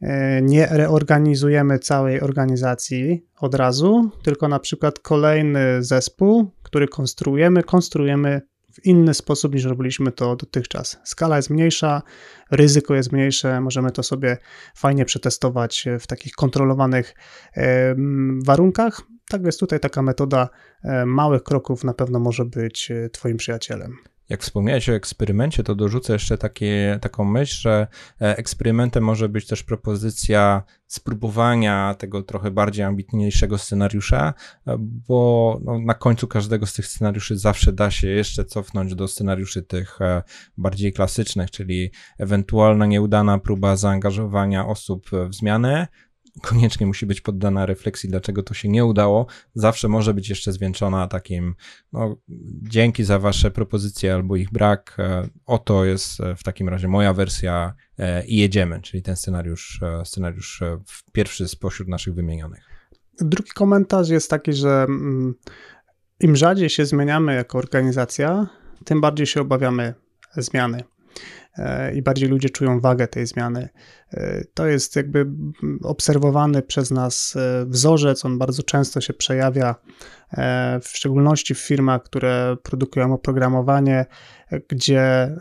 [0.00, 8.40] e, nie reorganizujemy całej organizacji od razu, tylko na przykład kolejny zespół, który konstruujemy, konstruujemy
[8.76, 10.98] w inny sposób niż robiliśmy to dotychczas.
[11.04, 12.02] Skala jest mniejsza,
[12.50, 14.36] ryzyko jest mniejsze, możemy to sobie
[14.74, 17.14] fajnie przetestować w takich kontrolowanych
[18.44, 20.48] warunkach tak więc tutaj taka metoda
[21.06, 23.96] małych kroków na pewno może być Twoim przyjacielem.
[24.28, 27.86] Jak wspomniałeś o eksperymencie, to dorzucę jeszcze takie, taką myśl, że
[28.20, 34.34] e, eksperymentem może być też propozycja spróbowania tego trochę bardziej ambitniejszego scenariusza,
[34.66, 39.08] e, bo no, na końcu każdego z tych scenariuszy zawsze da się jeszcze cofnąć do
[39.08, 40.22] scenariuszy tych e,
[40.58, 45.88] bardziej klasycznych, czyli ewentualna nieudana próba zaangażowania osób w zmianę,
[46.42, 49.26] koniecznie musi być poddana refleksji, dlaczego to się nie udało.
[49.54, 51.54] Zawsze może być jeszcze zwieńczona takim,
[51.92, 52.16] no,
[52.62, 54.96] dzięki za wasze propozycje albo ich brak.
[54.98, 59.80] E, oto jest e, w takim razie moja wersja e, i jedziemy, czyli ten scenariusz,
[60.04, 60.62] scenariusz
[61.12, 62.64] pierwszy spośród naszych wymienionych.
[63.20, 65.34] Drugi komentarz jest taki, że mm,
[66.20, 68.46] im rzadziej się zmieniamy jako organizacja,
[68.84, 69.94] tym bardziej się obawiamy
[70.36, 70.84] zmiany.
[71.58, 73.68] E, i bardziej ludzie czują wagę tej zmiany.
[74.12, 75.26] E, to jest jakby
[75.82, 79.74] obserwowany przez nas e, wzorzec, on bardzo często się przejawia,
[80.82, 84.06] w szczególności w firmach, które produkują oprogramowanie,
[84.68, 85.36] gdzie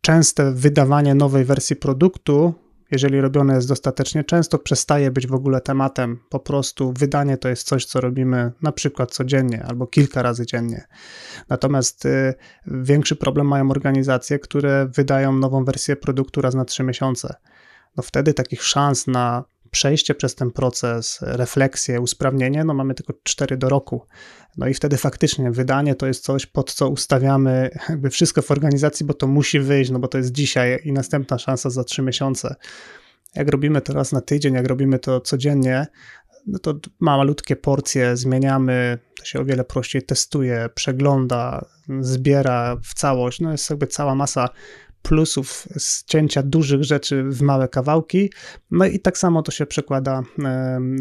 [0.00, 2.54] częste wydawanie nowej wersji produktu
[2.92, 6.18] jeżeli robione jest dostatecznie często, przestaje być w ogóle tematem.
[6.28, 10.86] Po prostu wydanie to jest coś, co robimy na przykład codziennie albo kilka razy dziennie.
[11.48, 12.34] Natomiast y,
[12.66, 17.34] większy problem mają organizacje, które wydają nową wersję produktu raz na trzy miesiące.
[17.96, 23.56] No wtedy takich szans na przejście przez ten proces, refleksję, usprawnienie, no mamy tylko 4
[23.56, 24.06] do roku.
[24.56, 29.06] No i wtedy faktycznie wydanie to jest coś, pod co ustawiamy jakby wszystko w organizacji,
[29.06, 32.54] bo to musi wyjść, no bo to jest dzisiaj i następna szansa za 3 miesiące.
[33.34, 35.86] Jak robimy to raz na tydzień, jak robimy to codziennie,
[36.46, 41.66] no to malutkie porcje zmieniamy, to się o wiele prościej testuje, przegląda,
[42.00, 43.40] zbiera w całość.
[43.40, 44.48] No jest jakby cała masa
[45.02, 48.32] plusów z cięcia dużych rzeczy w małe kawałki.
[48.70, 50.22] No i tak samo to się przekłada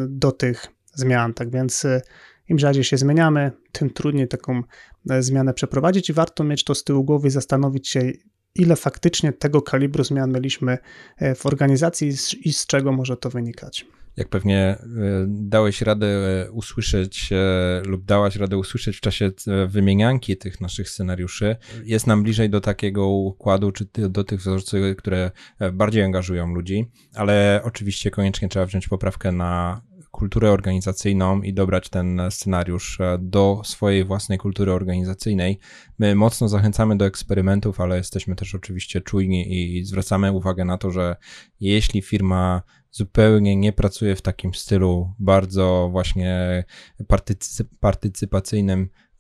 [0.08, 1.34] do tych zmian.
[1.34, 2.02] Tak więc e,
[2.50, 4.64] im rzadziej się zmieniamy, tym trudniej taką
[5.10, 8.12] e, zmianę przeprowadzić i warto mieć to z tyłu głowy i zastanowić się,
[8.56, 10.78] ile faktycznie tego kalibru zmian mieliśmy
[11.18, 12.08] e, w organizacji
[12.44, 13.86] i z czego może to wynikać.
[14.18, 14.78] Jak pewnie e,
[15.28, 17.30] dałeś radę e, usłyszeć
[17.86, 19.32] lub dałaś radę usłyszeć w czasie
[19.68, 25.32] wymienianki tych naszych scenariuszy, jest nam bliżej do takiego układu, czy do tych wzorców, które
[25.74, 29.82] bardziej angażują ludzi, ale oczywiście koniecznie trzeba wziąć poprawkę na
[30.12, 35.60] kulturę organizacyjną i dobrać ten scenariusz do swojej własnej kultury organizacyjnej.
[36.00, 40.92] My mocno zachęcamy do eksperymentów, ale jesteśmy też oczywiście czujni i zwracamy uwagę na to,
[40.92, 41.16] że
[41.60, 46.64] jeśli firma zupełnie nie pracuje w takim stylu bardzo właśnie
[47.80, 49.11] partycypacyjnym, e,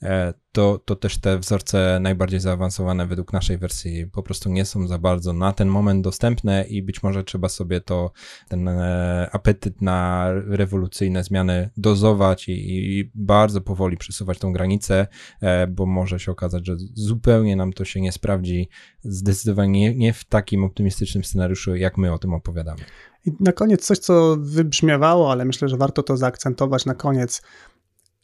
[0.52, 5.00] to, to też te wzorce najbardziej zaawansowane według naszej wersji po prostu nie są za
[5.00, 8.12] bardzo na ten moment dostępne i być może trzeba sobie to,
[8.50, 15.08] ten e, apetyt na rewolucyjne zmiany dozować i, i bardzo powoli przesuwać tą granicę,
[15.42, 18.70] e, bo może się okazać, że zupełnie nam to się nie sprawdzi,
[19.04, 22.82] zdecydowanie nie, nie w takim optymistycznym scenariuszu, jak my o tym opowiadamy.
[23.26, 27.42] I na koniec coś, co wybrzmiewało, ale myślę, że warto to zaakcentować na koniec.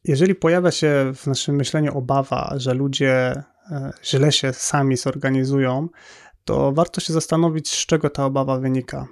[0.07, 5.87] Jeżeli pojawia się w naszym myśleniu obawa, że ludzie e, źle się sami zorganizują,
[6.45, 9.07] to warto się zastanowić, z czego ta obawa wynika.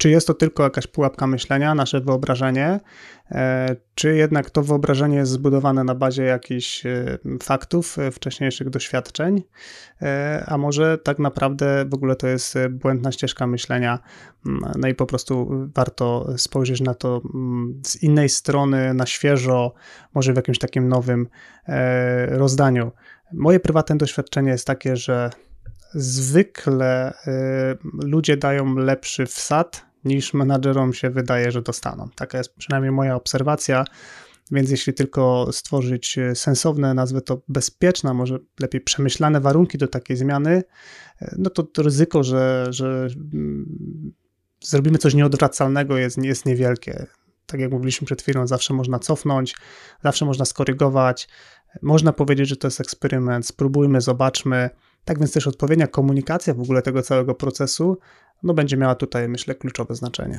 [0.00, 2.80] Czy jest to tylko jakaś pułapka myślenia, nasze wyobrażenie,
[3.30, 9.42] e, czy jednak to wyobrażenie jest zbudowane na bazie jakichś e, faktów, e, wcześniejszych doświadczeń,
[10.46, 13.98] a może tak naprawdę w ogóle to jest błędna ścieżka myślenia,
[14.46, 19.74] mm, no i po prostu warto spojrzeć na to mm, z innej strony, na świeżo,
[20.14, 21.28] może w jakimś takim nowym
[22.28, 22.92] rozdaniu.
[23.32, 25.30] Moje prywatne doświadczenie jest takie, że
[25.94, 27.14] zwykle
[28.02, 32.08] ludzie dają lepszy wsad niż menadżerom się wydaje, że dostaną.
[32.14, 33.84] Taka jest przynajmniej moja obserwacja.
[34.50, 40.62] Więc jeśli tylko stworzyć sensowne, nazwę to bezpieczne, może lepiej przemyślane warunki do takiej zmiany,
[41.38, 44.12] no to, to ryzyko, że, że mm,
[44.64, 47.06] zrobimy coś nieodwracalnego jest, jest niewielkie.
[47.46, 49.54] Tak jak mówiliśmy przed chwilą, zawsze można cofnąć,
[50.04, 51.28] zawsze można skorygować.
[51.82, 54.70] Można powiedzieć, że to jest eksperyment, spróbujmy, zobaczmy.
[55.04, 57.98] Tak więc też odpowiednia komunikacja w ogóle tego całego procesu
[58.42, 60.38] no będzie miała tutaj, myślę, kluczowe znaczenie.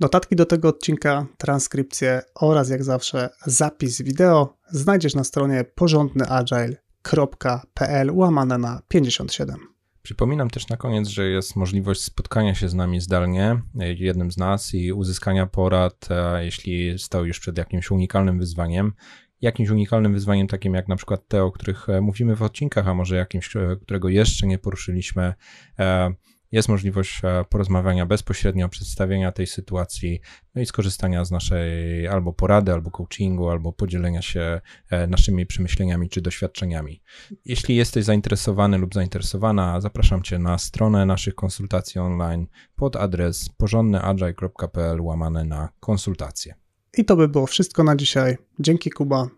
[0.00, 8.58] Notatki do tego odcinka, transkrypcję oraz jak zawsze zapis wideo znajdziesz na stronie porządnyagile.pl łamane
[8.58, 9.56] na 57.
[10.02, 13.62] Przypominam też na koniec, że jest możliwość spotkania się z nami zdalnie,
[13.98, 16.08] jednym z nas i uzyskania porad,
[16.40, 18.92] jeśli stał już przed jakimś unikalnym wyzwaniem.
[19.40, 22.94] Jakimś unikalnym wyzwaniem takim jak na przykład te, o których e, mówimy w odcinkach, a
[22.94, 25.34] może jakimś, e, którego jeszcze nie poruszyliśmy
[25.78, 26.14] e,
[26.54, 30.20] jest możliwość porozmawiania bezpośrednio, przedstawienia tej sytuacji,
[30.54, 34.60] no i skorzystania z naszej albo porady, albo coachingu, albo podzielenia się
[35.08, 37.02] naszymi przemyśleniami czy doświadczeniami.
[37.44, 42.46] Jeśli jesteś zainteresowany lub zainteresowana, zapraszam Cię na stronę naszych konsultacji online
[42.76, 46.54] pod adres porządnyagile.pl łamane na konsultacje.
[46.98, 48.36] I to by było wszystko na dzisiaj.
[48.60, 49.28] Dzięki Kuba.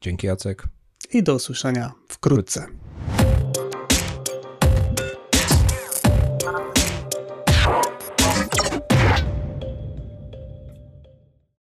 [0.00, 0.68] Dzięki Jacek.
[1.12, 2.66] I do usłyszenia wkrótce.